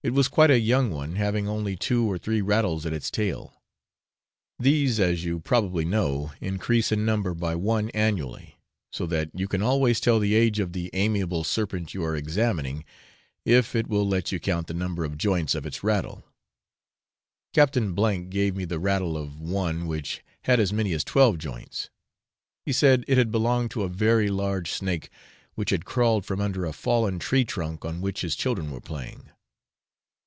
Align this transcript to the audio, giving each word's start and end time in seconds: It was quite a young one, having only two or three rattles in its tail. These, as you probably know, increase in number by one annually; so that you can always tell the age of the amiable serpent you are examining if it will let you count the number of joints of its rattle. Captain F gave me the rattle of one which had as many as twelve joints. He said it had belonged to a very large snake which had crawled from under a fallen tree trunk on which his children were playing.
It 0.00 0.10
was 0.10 0.28
quite 0.28 0.52
a 0.52 0.60
young 0.60 0.92
one, 0.92 1.16
having 1.16 1.48
only 1.48 1.74
two 1.74 2.08
or 2.08 2.18
three 2.18 2.40
rattles 2.40 2.86
in 2.86 2.94
its 2.94 3.10
tail. 3.10 3.60
These, 4.56 5.00
as 5.00 5.24
you 5.24 5.40
probably 5.40 5.84
know, 5.84 6.30
increase 6.40 6.92
in 6.92 7.04
number 7.04 7.34
by 7.34 7.56
one 7.56 7.90
annually; 7.90 8.60
so 8.92 9.06
that 9.06 9.28
you 9.34 9.48
can 9.48 9.60
always 9.60 9.98
tell 9.98 10.20
the 10.20 10.36
age 10.36 10.60
of 10.60 10.72
the 10.72 10.88
amiable 10.92 11.42
serpent 11.42 11.94
you 11.94 12.04
are 12.04 12.14
examining 12.14 12.84
if 13.44 13.74
it 13.74 13.88
will 13.88 14.06
let 14.06 14.30
you 14.30 14.38
count 14.38 14.68
the 14.68 14.72
number 14.72 15.04
of 15.04 15.18
joints 15.18 15.56
of 15.56 15.66
its 15.66 15.82
rattle. 15.82 16.22
Captain 17.52 17.92
F 17.98 18.30
gave 18.30 18.54
me 18.54 18.64
the 18.64 18.78
rattle 18.78 19.16
of 19.16 19.40
one 19.40 19.88
which 19.88 20.22
had 20.42 20.60
as 20.60 20.72
many 20.72 20.92
as 20.92 21.02
twelve 21.02 21.38
joints. 21.38 21.90
He 22.64 22.72
said 22.72 23.04
it 23.08 23.18
had 23.18 23.32
belonged 23.32 23.72
to 23.72 23.82
a 23.82 23.88
very 23.88 24.30
large 24.30 24.70
snake 24.70 25.10
which 25.56 25.70
had 25.70 25.84
crawled 25.84 26.24
from 26.24 26.40
under 26.40 26.64
a 26.64 26.72
fallen 26.72 27.18
tree 27.18 27.44
trunk 27.44 27.84
on 27.84 28.00
which 28.00 28.20
his 28.20 28.36
children 28.36 28.70
were 28.70 28.80
playing. 28.80 29.30